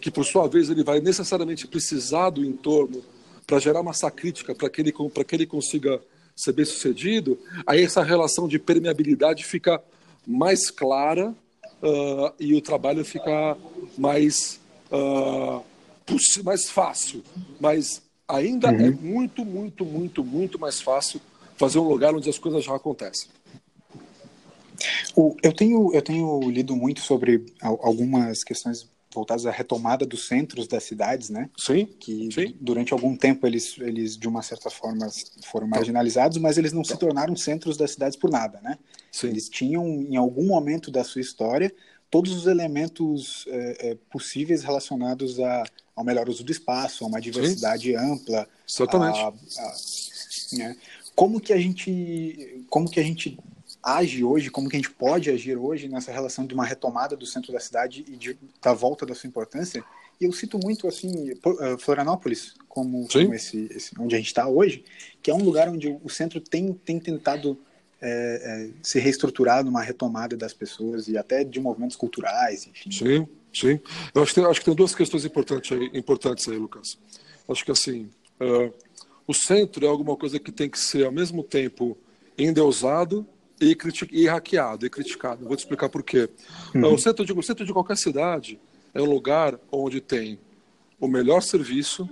[0.00, 3.02] que por sua vez ele vai necessariamente precisar do entorno
[3.46, 6.00] para gerar massa crítica para que, ele, que ele consiga
[6.34, 9.80] ser bem sucedido, aí essa relação de permeabilidade fica
[10.26, 11.28] mais clara
[11.82, 13.56] uh, e o trabalho fica
[13.98, 14.58] mais,
[14.90, 15.62] uh,
[16.42, 17.22] mais fácil,
[17.60, 18.86] mas ainda é uhum.
[18.86, 21.20] é muito, muito, muito, muito mais fácil
[21.62, 23.28] fazer um lugar onde as coisas já acontecem.
[25.14, 30.66] O, eu, tenho, eu tenho lido muito sobre algumas questões voltadas à retomada dos centros
[30.66, 31.48] das cidades, né?
[31.56, 31.86] Sim.
[32.00, 32.56] Que sim.
[32.60, 35.06] durante algum tempo eles, eles de uma certa forma
[35.44, 38.76] foram marginalizados, mas eles não se tornaram centros das cidades por nada, né?
[39.12, 39.28] Sim.
[39.28, 41.72] Eles tinham em algum momento da sua história
[42.10, 45.62] todos os elementos é, é, possíveis relacionados a,
[45.94, 47.96] ao melhor uso do espaço, a uma diversidade Sim.
[47.96, 48.48] ampla.
[48.68, 49.18] Exatamente.
[49.18, 49.74] A, a,
[50.56, 50.76] né?
[51.14, 53.38] Como que a gente, como que a gente
[53.82, 57.26] age hoje, como que a gente pode agir hoje nessa relação de uma retomada do
[57.26, 59.84] centro da cidade e de, da volta da sua importância?
[60.20, 64.46] E eu cito muito assim eh, Florianópolis como, como esse, esse, onde a gente está
[64.46, 64.84] hoje,
[65.20, 67.58] que é um lugar onde o centro tem, tem tentado
[68.00, 72.90] é, é, se reestruturar numa retomada das pessoas e até de movimentos culturais, enfim.
[72.90, 73.80] Sim, sim.
[74.14, 76.98] Eu acho que tem, acho que tem duas questões importantes aí, importantes aí Lucas.
[77.48, 78.72] Acho que assim, uh,
[79.26, 81.96] o centro é alguma coisa que tem que ser ao mesmo tempo
[82.36, 83.26] endeusado
[83.60, 83.76] e,
[84.10, 85.46] e hackeado e criticado.
[85.46, 86.28] Vou te explicar por quê.
[86.74, 86.94] Uhum.
[86.94, 88.58] O, centro de, o centro de qualquer cidade
[88.92, 90.38] é um lugar onde tem
[91.00, 92.08] o melhor serviço,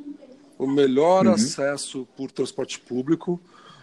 [0.59, 1.33] o melhor uhum.
[1.33, 3.40] acesso por transporte público,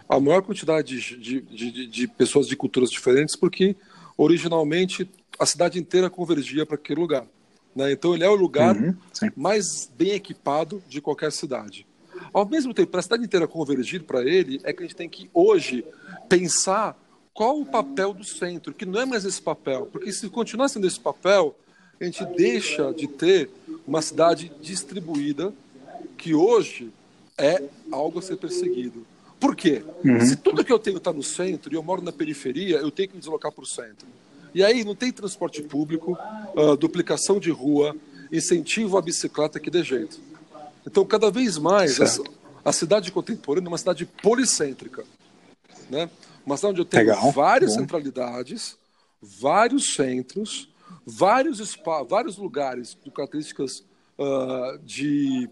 [0.08, 3.76] a maior quantidade de, de, de, de pessoas de culturas diferentes, porque
[4.18, 5.10] originalmente
[5.40, 7.26] a cidade inteira convergia para aquele lugar.
[7.76, 7.92] Né?
[7.92, 8.96] Então ele é o lugar uhum,
[9.36, 11.87] mais bem equipado de qualquer cidade.
[12.34, 15.10] Ao mesmo tempo, para a cidade inteira convergir para ele, é que a gente tem
[15.10, 15.86] que hoje
[16.30, 16.98] pensar
[17.34, 20.88] qual o papel do centro, que não é mais esse papel, porque se continuar sendo
[20.88, 21.56] esse papel,
[22.00, 23.50] a gente deixa de ter
[23.86, 25.54] uma cidade distribuída
[26.18, 26.92] que hoje
[27.38, 29.06] é algo a ser perseguido.
[29.40, 29.84] Por quê?
[30.04, 30.20] Uhum.
[30.22, 33.10] Se tudo que eu tenho está no centro e eu moro na periferia, eu tenho
[33.10, 34.08] que me deslocar para o centro.
[34.54, 36.18] E aí não tem transporte público,
[36.56, 37.96] uh, duplicação de rua,
[38.32, 40.20] incentivo à bicicleta que dê jeito.
[40.88, 42.24] Então, cada vez mais, a,
[42.64, 45.04] a, cidade contemporânea é uma cidade policêntrica.
[45.90, 46.10] Né?
[46.46, 47.32] Uma cidade onde eu tenho Legal.
[47.34, 47.82] várias Bom.
[47.82, 48.78] centralidades,
[49.22, 50.70] vários centros,
[51.06, 53.84] vários, spa, vários lugares com características
[54.18, 55.50] uh, de,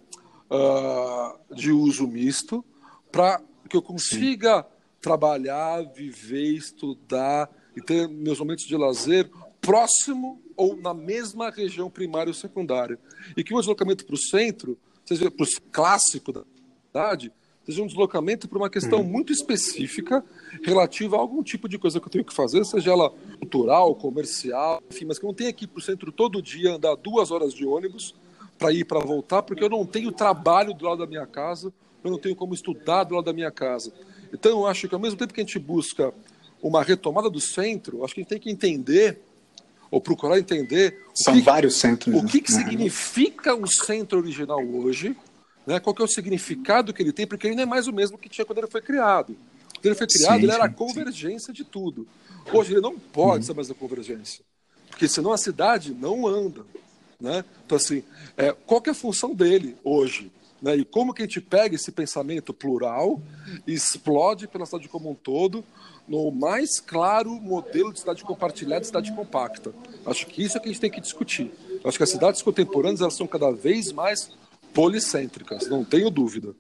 [0.50, 2.64] uh, de uso misto,
[3.12, 4.70] para que eu consiga Sim.
[5.02, 12.30] trabalhar, viver, estudar e ter meus momentos de lazer próximo ou na mesma região primária
[12.30, 12.98] ou secundária.
[13.36, 16.44] E que o deslocamento para o centro, seja para o clássico da
[16.88, 17.32] cidade,
[17.66, 19.06] seja um deslocamento para uma questão uhum.
[19.06, 20.24] muito específica
[20.64, 24.82] relativa a algum tipo de coisa que eu tenho que fazer, seja ela cultural, comercial,
[24.90, 27.54] enfim, mas que eu não tenho aqui para o centro todo dia, andar duas horas
[27.54, 28.14] de ônibus
[28.58, 32.12] para ir para voltar, porque eu não tenho trabalho do lado da minha casa, eu
[32.12, 33.92] não tenho como estudar do lado da minha casa.
[34.32, 36.14] Então, eu acho que ao mesmo tempo que a gente busca
[36.62, 39.20] uma retomada do centro, acho que a gente tem que entender
[39.96, 42.30] ou procurar entender são que, vários centros o né?
[42.30, 42.60] que, que uhum.
[42.60, 45.16] significa o centro original hoje,
[45.66, 45.80] né?
[45.80, 47.26] Qual que é o significado que ele tem?
[47.26, 49.38] Porque ele não é mais o mesmo que tinha quando ele foi criado.
[49.76, 51.54] Quando ele foi criado, sim, ele era a convergência sim.
[51.54, 52.06] de tudo.
[52.52, 53.44] Hoje ele não pode uhum.
[53.44, 54.44] ser mais a convergência,
[54.90, 56.66] porque senão a cidade não anda,
[57.18, 57.46] né?
[57.66, 58.04] Então assim,
[58.36, 60.30] é, qual é a função dele hoje?
[60.66, 60.78] Né?
[60.78, 63.22] E como que a gente pega esse pensamento plural
[63.68, 65.64] e explode pela cidade como um todo
[66.08, 69.72] no mais claro modelo de cidade compartilhada e cidade compacta.
[70.04, 71.52] Acho que isso é que a gente tem que discutir.
[71.84, 74.32] Acho que as cidades contemporâneas elas são cada vez mais
[74.74, 76.56] policêntricas, não tenho dúvida.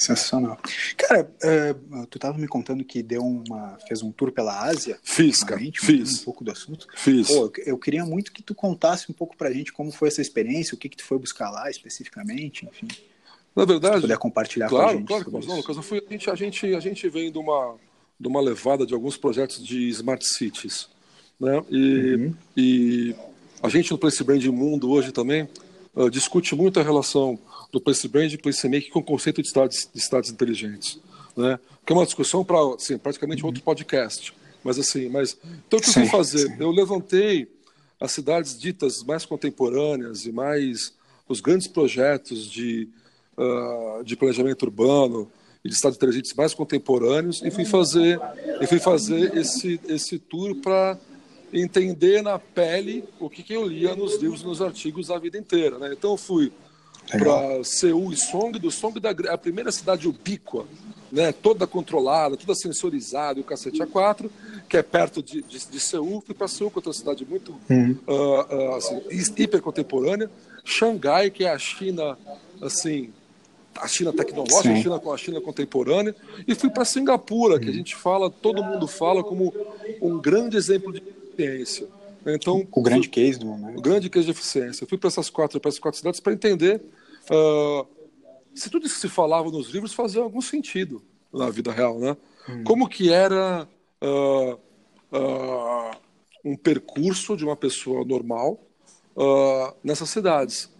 [0.00, 0.58] Sensacional.
[0.96, 4.98] Cara, uh, tu estava me contando que deu uma, fez um tour pela Ásia.
[5.02, 5.60] Fiz, cara.
[5.74, 6.22] Fiz.
[6.22, 6.86] Um pouco do assunto.
[6.96, 7.28] Fiz.
[7.28, 10.74] Pô, eu queria muito que tu contasse um pouco pra gente como foi essa experiência,
[10.74, 12.88] o que que tu foi buscar lá especificamente, enfim.
[13.54, 13.96] Na verdade.
[13.96, 15.06] Se puder compartilhar claro, com a gente.
[15.06, 15.46] Claro, claro.
[15.46, 17.74] Não, Lucas, fui, a, gente, a, gente, a gente vem de uma,
[18.18, 20.88] de uma levada de alguns projetos de smart cities.
[21.38, 21.62] Né?
[21.68, 22.34] E, uhum.
[22.56, 23.14] e
[23.62, 25.46] a gente no Place Brand Mundo hoje também
[25.94, 27.38] uh, discute muito a relação
[27.72, 30.98] do Place Brand e Place Make com o conceito de estados, de inteligentes.
[31.36, 31.58] Né?
[31.86, 34.34] Que é uma discussão para assim, praticamente outro podcast.
[34.62, 36.48] Mas assim, mas então o que sim, eu fui fazer?
[36.48, 36.56] Sim.
[36.58, 37.48] Eu levantei
[37.98, 40.94] as cidades ditas mais contemporâneas e mais
[41.28, 42.88] os grandes projetos de,
[43.36, 45.30] uh, de planejamento urbano
[45.64, 48.18] e de estados inteligentes mais contemporâneos e fui fazer
[48.60, 50.98] e fui fazer esse esse tour para
[51.52, 55.78] entender na pele o que, que eu lia nos livros, nos artigos a vida inteira.
[55.78, 55.92] Né?
[55.92, 56.52] Então eu fui
[57.18, 60.66] para Seul e Song, do Song da a primeira cidade ubíqua,
[61.10, 64.30] né, toda controlada, toda sensorizada, e o cacete A4,
[64.68, 66.22] que é perto de, de, de Seul.
[66.24, 67.96] Fui para Seul, que é outra cidade muito uhum.
[68.06, 70.30] uh, uh, assim, hiper contemporânea.
[70.64, 72.16] Xangai, que é a China,
[72.60, 73.10] assim,
[73.76, 74.72] a China tecnológica, Sim.
[74.72, 76.14] a China com a China contemporânea.
[76.46, 77.60] E fui para Singapura, uhum.
[77.60, 79.52] que a gente fala, todo mundo fala como
[80.00, 81.02] um grande exemplo de
[81.36, 81.88] ciência.
[82.26, 83.78] Então, o grande case do momento.
[83.78, 84.84] O grande case de eficiência.
[84.84, 86.80] Eu fui para essas quatro, para essas quatro cidades para entender
[87.30, 87.86] uh,
[88.54, 91.02] se tudo isso que se falava nos livros fazia algum sentido
[91.32, 92.16] na vida real, né?
[92.48, 92.64] Hum.
[92.64, 93.68] Como que era
[94.02, 94.54] uh,
[95.12, 95.90] uh,
[96.44, 98.60] um percurso de uma pessoa normal
[99.84, 100.70] nessas cidades.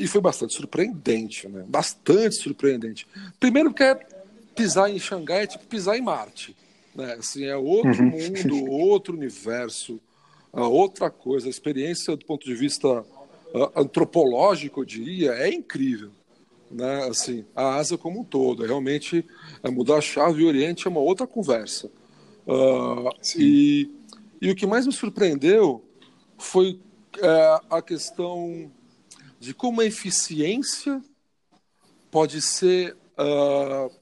[0.00, 1.64] e foi bastante surpreendente, né?
[1.68, 3.06] Bastante surpreendente.
[3.38, 3.94] Primeiro porque é
[4.56, 6.56] pisar em Xangai é tipo pisar em Marte.
[6.96, 7.12] Né?
[7.12, 8.10] Assim, é outro uhum.
[8.10, 10.00] mundo, outro universo,
[10.52, 11.46] outra coisa.
[11.46, 13.04] A experiência do ponto de vista
[13.74, 16.10] antropológico, eu diria, é incrível.
[16.70, 17.04] Né?
[17.08, 18.64] Assim, a Ásia como um todo.
[18.64, 19.24] É realmente
[19.62, 21.90] é mudar a chave e o Oriente é uma outra conversa.
[22.46, 23.90] Uh, e,
[24.40, 25.84] e, o que mais me surpreendeu
[26.38, 26.78] foi
[27.20, 28.70] é, a questão
[29.40, 31.02] de como a eficiência
[32.10, 33.92] pode ser, uh,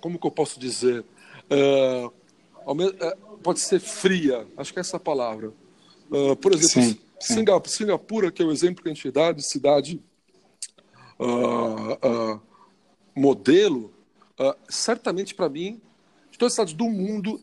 [0.00, 1.04] como que eu posso dizer,
[1.50, 2.12] uh,
[3.42, 5.52] pode ser fria, acho que é essa a palavra.
[6.40, 7.03] por exemplo, sim.
[7.26, 10.00] Singapura, Singapura, que é o exemplo que a gente dá de cidade
[11.18, 12.42] uh, uh,
[13.14, 13.92] modelo,
[14.38, 15.80] uh, certamente para mim,
[16.30, 17.40] de todas as cidades do mundo,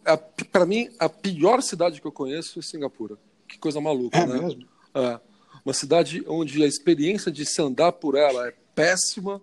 [0.52, 3.18] para mim, a pior cidade que eu conheço é Singapura.
[3.48, 4.40] Que coisa maluca, é né?
[4.40, 4.68] Mesmo?
[4.94, 5.20] É.
[5.64, 9.42] Uma cidade onde a experiência de se andar por ela é péssima,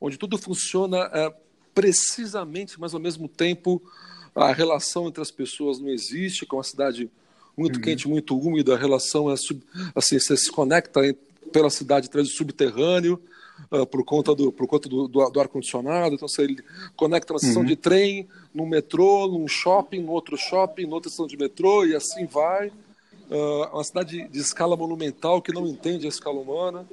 [0.00, 1.32] onde tudo funciona é,
[1.74, 3.82] precisamente, mas ao mesmo tempo
[4.34, 7.10] a relação entre as pessoas não existe, com é uma cidade
[7.56, 7.82] muito uhum.
[7.82, 9.60] quente, muito úmida, a relação é sub,
[9.94, 11.00] assim, você se conecta
[11.52, 13.20] pela cidade através do subterrâneo,
[13.70, 16.46] uh, por conta do, por conta do, do, do ar-condicionado, então você
[16.96, 17.68] conecta uma estação uhum.
[17.68, 21.94] de trem, num metrô, num shopping, num outro shopping, numa outra estação de metrô, e
[21.94, 22.68] assim vai.
[23.30, 26.84] Uh, uma cidade de escala monumental que não entende a escala humana,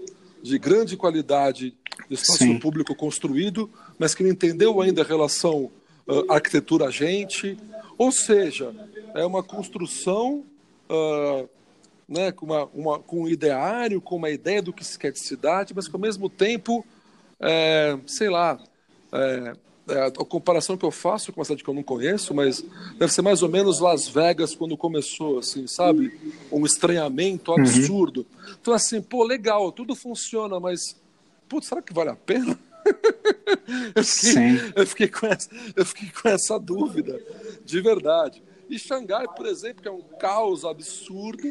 [0.43, 1.73] de grande qualidade
[2.07, 2.59] de espaço Sim.
[2.59, 5.71] público construído, mas que não entendeu ainda a relação
[6.07, 7.57] uh, arquitetura-gente,
[7.97, 8.73] ou seja,
[9.13, 10.43] é uma construção
[10.89, 11.49] uh,
[12.07, 15.19] né, com, uma, uma, com um ideário, com uma ideia do que se quer de
[15.19, 16.85] cidade, mas que ao mesmo tempo,
[17.39, 18.59] é, sei lá,
[19.11, 19.53] é,
[19.89, 22.63] é, a comparação que eu faço com uma cidade que eu não conheço, mas
[22.97, 26.17] deve ser mais ou menos Las Vegas quando começou, assim, sabe?
[26.51, 27.59] Um estranhamento uhum.
[27.59, 28.19] absurdo.
[28.19, 28.55] Uhum.
[28.61, 30.95] Então, assim, pô, legal, tudo funciona, mas,
[31.49, 32.57] putz, será que vale a pena?
[33.95, 37.21] eu, fiquei, eu, fiquei com essa, eu fiquei com essa dúvida,
[37.65, 38.41] de verdade.
[38.69, 41.47] E Xangai, por exemplo, que é um caos absurdo,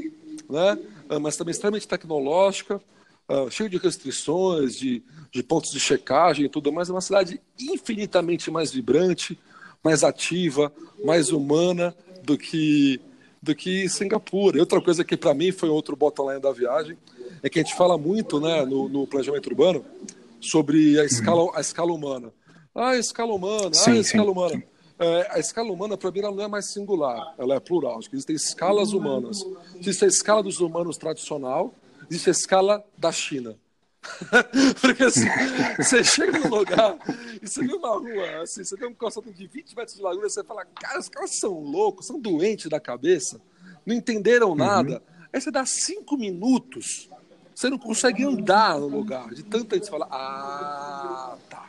[0.48, 0.78] né?
[1.08, 2.80] Ah, mas também extremamente tecnológica,
[3.28, 7.40] uh, cheio de restrições, de, de pontos de checagem e tudo mais, é uma cidade
[7.58, 9.38] infinitamente mais vibrante,
[9.82, 10.72] mais ativa,
[11.04, 13.00] mais humana do que
[13.42, 14.56] do que Singapura.
[14.56, 16.98] E outra coisa que para mim foi outro bottom line da viagem
[17.42, 19.84] é que a gente fala muito, né, no, no planejamento urbano
[20.50, 21.54] sobre a escala, uhum.
[21.54, 22.32] a escala humana.
[22.74, 24.54] Ah, a escala humana, sim, ah, a escala sim, humana.
[24.54, 24.62] Sim.
[24.98, 27.98] É, a escala humana, para mim, ela não é mais singular, ela é plural.
[27.98, 29.44] Acho que existem escalas humanas.
[29.74, 31.74] Existe a escala dos humanos tradicional,
[32.10, 33.58] existe a escala da China.
[34.80, 35.26] Porque assim,
[35.76, 36.96] você chega num lugar
[37.42, 40.28] e você vê uma rua, assim, você vê um calçadão de 20 metros de largura,
[40.28, 43.40] você fala, cara, os caras são loucos, são doentes da cabeça,
[43.84, 44.54] não entenderam uhum.
[44.54, 44.92] nada.
[44.92, 45.16] Uhum.
[45.32, 47.10] Aí você dá cinco minutos,
[47.56, 49.32] você não consegue andar no lugar.
[49.32, 51.66] De tanta gente fala, ah, tá.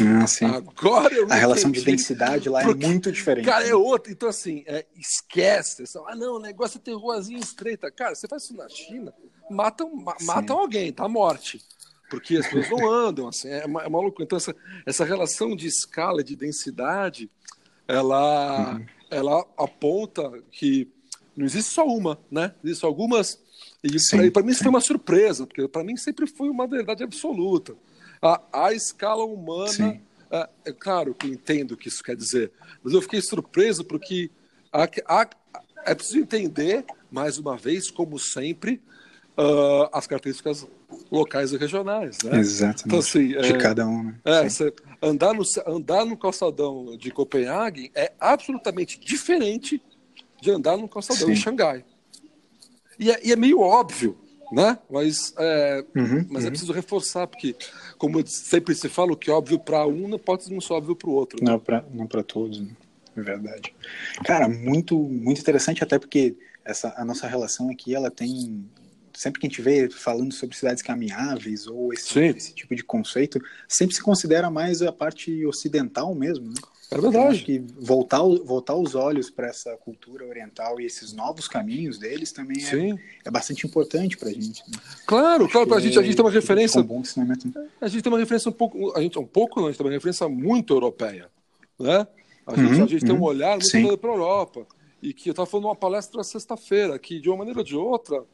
[0.00, 0.44] Ah, sim.
[0.46, 3.44] Agora eu A relação de densidade lá é Porque, é muito diferente.
[3.44, 4.12] Cara, é outra.
[4.12, 5.84] Então, assim, é, esquece.
[6.08, 7.88] Ah, não, o negócio é ter ruazinha estreita.
[7.88, 9.14] Cara, você faz isso na China,
[9.48, 11.62] matam, ma matam alguém, tá morte.
[12.10, 14.20] porque as pessoas não andam, assim, é, uma, é maluco.
[14.20, 17.30] Então, essa, essa relação de escala, de densidade,
[17.86, 18.86] ela, uhum.
[19.08, 20.90] ela aponta que
[21.36, 22.52] não existe só uma, né?
[22.64, 23.40] Existem algumas.
[23.82, 27.74] E para mim isso foi uma surpresa, porque para mim sempre foi uma verdade absoluta.
[28.20, 32.50] A, a escala humana, é, é, claro que entendo o que isso quer dizer,
[32.82, 34.30] mas eu fiquei surpreso porque
[34.72, 35.28] a, a,
[35.86, 38.82] é preciso entender, mais uma vez, como sempre,
[39.38, 40.66] uh, as características
[41.10, 42.18] locais e regionais.
[42.24, 42.38] Né?
[42.38, 42.82] Exatamente.
[42.86, 44.04] Então, assim, de é, cada um.
[44.04, 44.14] Né?
[44.24, 49.80] É, andar, no, andar no calçadão de Copenhague é absolutamente diferente
[50.40, 51.32] de andar no calçadão Sim.
[51.32, 51.84] em Xangai.
[52.98, 54.16] E é, e é, meio óbvio,
[54.52, 54.78] né?
[54.90, 56.48] Mas, é, uhum, mas é uhum.
[56.48, 57.54] é preciso reforçar, porque,
[57.96, 61.10] como sempre se fala, o que é óbvio para um não pode ser óbvio para
[61.10, 61.42] o outro.
[61.42, 61.50] Né?
[61.92, 62.70] Não para todos, né?
[63.16, 63.74] é verdade.
[64.24, 68.64] Cara, muito, muito interessante, até porque essa, a nossa relação aqui, ela tem
[69.14, 73.40] sempre que a gente vê falando sobre cidades caminháveis ou esse, esse, tipo de conceito,
[73.66, 76.54] sempre se considera mais a parte ocidental mesmo, né?
[76.90, 77.44] É verdade.
[77.44, 82.64] que voltar, voltar os olhos para essa cultura oriental e esses novos caminhos deles também
[82.64, 84.62] é, é, bastante importante para a gente.
[84.66, 84.78] Né?
[85.06, 86.80] Claro, Acho claro, a gente, a gente tem uma referência.
[86.80, 87.02] Um
[87.78, 89.86] a gente tem uma referência um pouco, a gente um pouco, não, a gente tem
[89.86, 91.28] uma referência muito europeia,
[91.78, 92.06] né?
[92.46, 93.24] A gente, uhum, a gente uhum, tem um uhum.
[93.24, 94.66] olhar muito para a Europa
[95.02, 98.24] e que eu estava falando uma palestra sexta-feira que de uma maneira ou de outra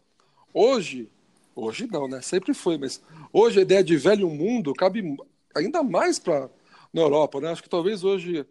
[0.52, 1.08] hoje,
[1.56, 2.20] hoje não, né?
[2.22, 5.16] Sempre foi, mas hoje a ideia de velho mundo cabe
[5.56, 6.48] ainda mais para
[6.94, 7.50] na Europa, né?
[7.50, 8.46] Acho que talvez hoje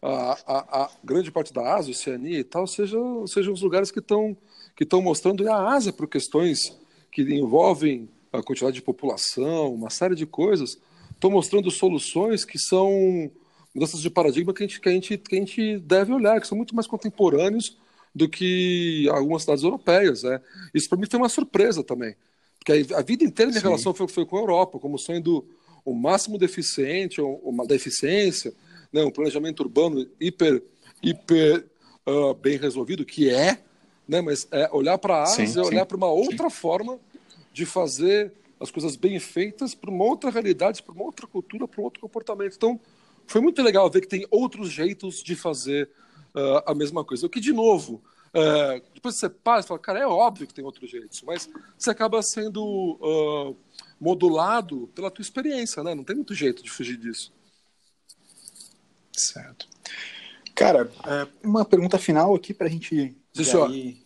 [0.00, 3.98] a, a, a, grande parte da Ásia, Oceania e tal, sejam, sejam os lugares que
[3.98, 4.36] estão
[4.76, 6.78] que estão mostrando e a Ásia por questões
[7.10, 10.78] que envolvem a quantidade de população, uma série de coisas,
[11.10, 13.28] estão mostrando soluções que são
[13.74, 16.46] mudanças de paradigma que a gente, que a gente, que a gente deve olhar, que
[16.46, 17.76] são muito mais contemporâneos
[18.14, 20.22] do que algumas cidades europeias.
[20.22, 20.40] Né?
[20.72, 22.14] Isso para mim foi uma surpresa também,
[22.58, 23.66] porque a, vida inteira minha Sim.
[23.66, 25.44] relação foi, foi com a Europa, como sendo
[25.84, 28.52] o máximo deficiente, uma deficiência,
[28.92, 30.62] né, um planejamento urbano hiper,
[31.02, 31.66] hiper
[32.06, 33.62] uh, bem resolvido, que é,
[34.06, 36.56] né, mas é olhar para a Ásia, sim, olhar para uma outra sim.
[36.56, 36.98] forma
[37.52, 41.80] de fazer as coisas bem feitas para uma outra realidade, para uma outra cultura, para
[41.80, 42.54] um outro comportamento.
[42.56, 42.80] Então,
[43.26, 45.88] foi muito legal ver que tem outros jeitos de fazer
[46.34, 47.26] uh, a mesma coisa.
[47.26, 48.02] O que, de novo,
[48.34, 51.90] uh, depois você para e fala, cara, é óbvio que tem outros jeitos, mas você
[51.90, 53.56] acaba sendo uh,
[54.00, 55.94] modulado pela tua experiência, né?
[55.94, 57.32] Não tem muito jeito de fugir disso.
[59.12, 59.68] Certo.
[60.54, 64.04] Cara, é, uma pergunta final aqui para a gente já ir,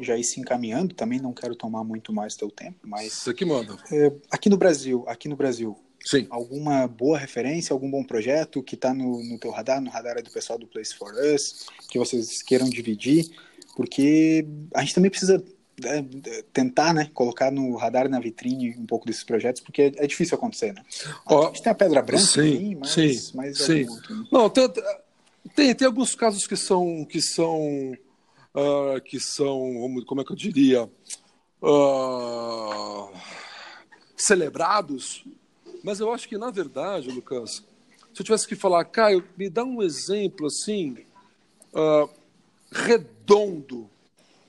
[0.00, 0.94] já ir se encaminhando.
[0.94, 3.76] Também não quero tomar muito mais teu tempo, mas você que manda.
[3.90, 6.26] É, aqui no Brasil, aqui no Brasil, Sim.
[6.30, 10.30] Alguma boa referência, algum bom projeto que está no, no teu radar, no radar do
[10.30, 13.30] pessoal do Place for Us, que vocês queiram dividir?
[13.76, 15.42] Porque a gente também precisa
[15.84, 16.04] é,
[16.52, 20.36] tentar né, colocar no radar na vitrine um pouco desses projetos, porque é, é difícil
[20.36, 20.72] acontecer.
[20.72, 20.82] Né?
[21.26, 23.88] A gente tem a Pedra Branca, sim, mas, sim, mas sim.
[23.88, 24.26] Outro, né?
[24.30, 24.68] Não, tem,
[25.54, 27.92] tem, tem, alguns casos que são que são
[28.54, 30.84] uh, que são como é que eu diria
[31.62, 33.12] uh,
[34.16, 35.24] celebrados,
[35.82, 37.64] mas eu acho que na verdade, Lucas,
[38.12, 40.98] se eu tivesse que falar, Caio, me dá um exemplo assim
[41.72, 42.21] uh,
[42.72, 43.88] redondo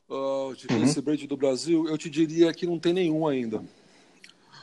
[0.09, 1.01] uh, de uhum.
[1.03, 3.63] Brand do Brasil, eu te diria que não tem nenhum ainda.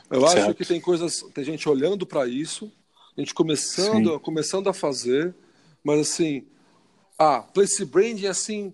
[0.09, 0.45] Eu certo.
[0.45, 2.71] acho que tem coisas, tem gente olhando para isso,
[3.15, 5.33] a gente começando, começando a fazer,
[5.83, 6.45] mas assim,
[7.17, 8.73] ah, place branding assim,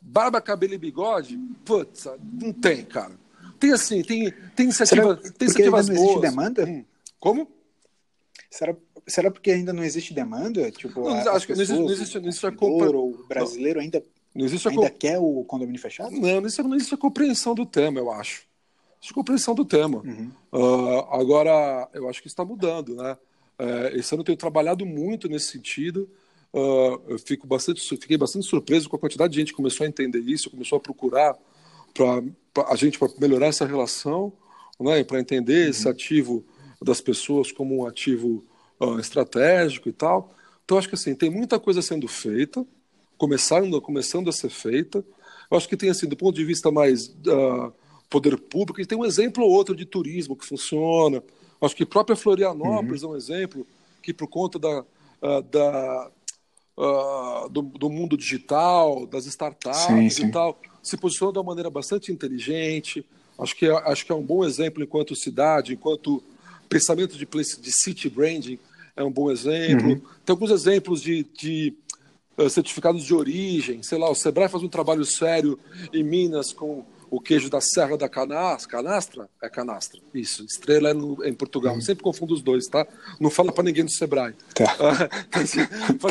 [0.00, 2.06] barba, cabelo e bigode, putz,
[2.40, 3.18] não tem, cara.
[3.58, 6.84] Tem assim, tem, tem iniciativa, será, tem iniciativas existe demanda?
[7.18, 7.50] Como?
[8.50, 8.74] Será,
[9.06, 10.70] será porque ainda não existe demanda?
[10.70, 12.90] Tipo, não, acho que não existe, não existe, não existe a compra...
[12.96, 14.02] O brasileiro ainda
[14.34, 16.10] não existe Ainda quer o condomínio fechado?
[16.10, 18.42] Não, não existe, não existe a compreensão do tema, eu acho.
[18.98, 20.02] Existe a compreensão do tema.
[20.04, 20.30] Uhum.
[20.52, 23.16] Uh, agora, eu acho que está mudando, né?
[23.56, 26.10] Uh, esse ano eu tenho trabalhado muito nesse sentido.
[26.52, 29.88] Uh, eu fico bastante, fiquei bastante surpreso com a quantidade de gente que começou a
[29.88, 31.36] entender isso, começou a procurar
[31.92, 32.22] para
[32.68, 34.32] a gente para melhorar essa relação,
[34.80, 35.04] né?
[35.04, 35.70] Para entender uhum.
[35.70, 36.44] esse ativo
[36.82, 38.44] das pessoas como um ativo
[38.80, 40.34] uh, estratégico e tal.
[40.64, 42.66] Então, acho que assim, tem muita coisa sendo feita
[43.16, 45.04] começando, começando a ser feita.
[45.50, 47.72] Eu acho que tem, assim, do ponto de vista mais uh,
[48.10, 51.22] poder público, e tem um exemplo ou outro de turismo que funciona.
[51.60, 53.10] Acho que própria Florianópolis uhum.
[53.10, 53.66] é um exemplo
[54.02, 56.10] que, por conta da, uh, da,
[56.76, 60.26] uh, do, do, mundo digital, das startups sim, sim.
[60.26, 63.04] e tal, se posiciona de uma maneira bastante inteligente.
[63.38, 66.22] Acho que, é, acho que é um bom exemplo enquanto cidade, enquanto
[66.68, 68.58] pensamento de, place, de city branding
[68.96, 69.90] é um bom exemplo.
[69.90, 70.00] Uhum.
[70.24, 71.74] Tem alguns exemplos de, de
[72.38, 75.58] uh, certificados de origem, sei lá, o Sebrae faz um trabalho sério
[75.92, 79.30] em Minas com o queijo da Serra da Canastra, canastra?
[79.40, 80.44] É canastra, isso.
[80.44, 81.74] Estrela é, no, é em Portugal.
[81.74, 81.80] Uhum.
[81.80, 82.86] Sempre confundo os dois, tá?
[83.20, 84.34] Não fala para ninguém do Sebrae.
[84.52, 84.66] Tá.
[85.30, 85.54] faz,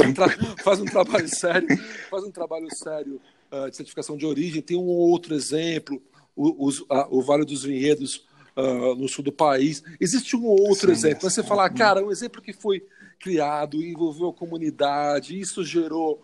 [0.08, 0.16] um
[0.64, 1.68] faz, um trabalho sério,
[2.10, 3.20] faz um trabalho sério
[3.52, 4.62] uh, de certificação de origem.
[4.62, 6.02] Tem um outro exemplo,
[6.36, 8.24] o, os, uh, o Vale dos Vinhedos
[8.56, 9.84] uh, no sul do país.
[10.00, 11.30] Existe um outro Sim, exemplo.
[11.30, 12.86] Você falar, cara, um exemplo que foi
[13.20, 16.22] criado, envolveu a comunidade, isso gerou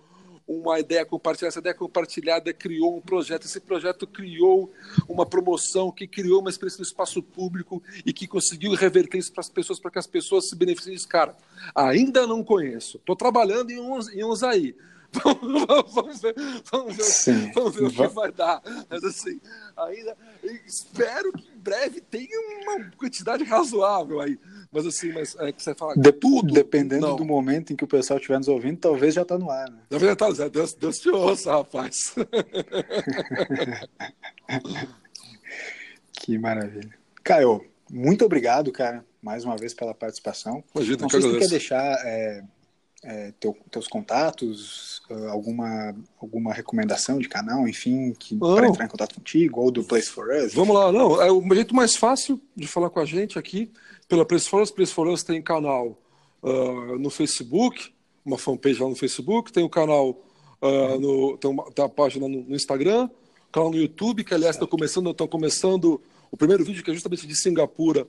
[0.50, 4.72] uma ideia compartilhada, essa ideia compartilhada criou um projeto, esse projeto criou
[5.08, 9.42] uma promoção que criou uma experiência no espaço público e que conseguiu reverter isso para
[9.42, 11.08] as pessoas, para que as pessoas se beneficiem disso.
[11.08, 11.38] Cara,
[11.76, 14.76] ainda não conheço, estou trabalhando em uns, em uns aí.
[15.14, 16.36] vamos ver,
[16.72, 18.62] vamos ver, vamos ver o que vai dar.
[18.90, 19.40] Mas assim,
[19.76, 20.18] ainda
[20.66, 24.40] espero que breve tenha uma quantidade razoável aí.
[24.72, 26.54] Mas assim, mas é que você fala de, tudo.
[26.54, 27.16] Dependendo não.
[27.16, 29.70] do momento em que o pessoal estiver nos ouvindo, talvez já está no ar.
[29.70, 29.82] Né?
[29.90, 32.16] Talvez já está, Deus, Deus te ouça, rapaz.
[36.14, 36.94] que maravilha.
[37.24, 40.64] Caio, muito obrigado, cara, mais uma vez pela participação.
[40.76, 42.44] Imagina, Não sei se quer deixar é,
[43.04, 48.90] é, teu, teus contatos, ah, alguma, alguma recomendação de canal, enfim, que para entrar em
[48.90, 50.54] contato contigo, ou do Place for Us?
[50.54, 51.22] Vamos lá, não.
[51.22, 53.72] É o jeito mais fácil de falar com a gente aqui
[54.08, 54.72] pela Place for Us.
[54.72, 55.98] Place for Us tem canal
[56.44, 57.94] uh, no Facebook,
[58.26, 60.22] uma fanpage lá no Facebook, tem o canal,
[60.62, 63.10] uh, no, tem, uma, tem página no, no Instagram,
[63.52, 67.26] canal no YouTube, que aliás estão começando, estão começando o primeiro vídeo que é justamente
[67.26, 68.06] de Singapura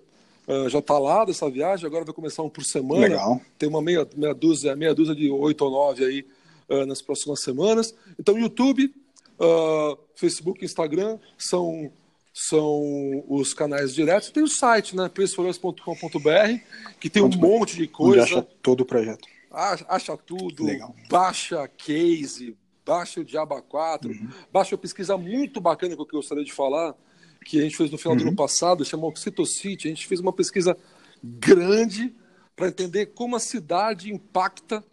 [0.50, 3.02] Uh, já está lá dessa viagem, agora vai começar um por semana.
[3.02, 3.40] Legal.
[3.56, 6.26] Tem uma meia, meia, dúzia, meia dúzia de oito ou nove aí
[6.68, 7.94] uh, nas próximas semanas.
[8.18, 8.92] Então, YouTube,
[9.38, 11.92] uh, Facebook, Instagram são,
[12.34, 14.30] são os canais diretos.
[14.30, 15.08] Tem o site, né?
[15.08, 16.58] preçoforas.com.br,
[16.98, 18.22] que tem um monte de coisa.
[18.22, 19.28] Onde acha todo o projeto.
[19.52, 20.64] Acha, acha tudo.
[20.64, 20.96] Legal.
[21.08, 24.28] Baixa case, baixa o Diaba 4, uhum.
[24.52, 26.96] baixa pesquisa muito bacana que eu gostaria de falar
[27.44, 28.18] que a gente fez no final uhum.
[28.18, 28.36] do ano uhum.
[28.36, 29.88] passado, chamou Oxitocity.
[29.88, 30.76] A gente fez uma pesquisa
[31.22, 32.14] grande
[32.54, 34.84] para entender como a cidade impacta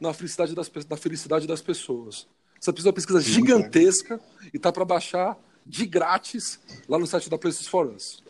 [0.00, 2.26] na felicidade das, na felicidade das pessoas.
[2.60, 4.20] Essa pesquisa é uma pesquisa gigantesca
[4.52, 8.22] e está para baixar de grátis lá no site da Places for Us.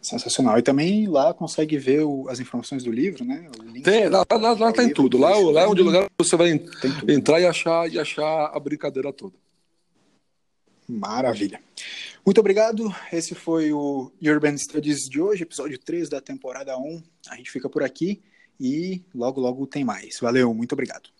[0.00, 0.58] Sensacional.
[0.58, 3.48] E também lá consegue ver o, as informações do livro, né?
[3.82, 5.16] Tem, lá, lá, lá tem tudo.
[5.16, 6.60] Lá, lá é onde lugar você vai
[7.08, 9.34] entrar e achar, e achar a brincadeira toda.
[10.86, 11.58] Maravilha.
[12.24, 12.90] Muito obrigado.
[13.12, 17.02] Esse foi o Urban Studies de hoje, episódio 3 da temporada 1.
[17.28, 18.22] A gente fica por aqui
[18.58, 20.18] e logo, logo tem mais.
[20.20, 21.13] Valeu, muito obrigado.